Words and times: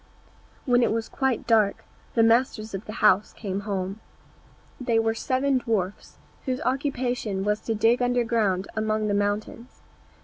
When 0.65 0.81
it 0.81 0.91
was 0.91 1.07
quite 1.07 1.45
dark, 1.45 1.85
the 2.15 2.23
masters 2.23 2.73
of 2.73 2.85
the 2.85 2.93
house 3.05 3.33
came 3.33 3.59
home. 3.69 3.99
They 4.79 4.97
were 4.97 5.13
seven 5.13 5.59
dwarfs, 5.59 6.17
whose 6.47 6.59
occupation 6.61 7.43
was 7.43 7.59
to 7.59 7.75
dig 7.75 8.01
underground 8.01 8.67
among 8.75 9.05
the 9.09 9.13
mountains. 9.13 9.83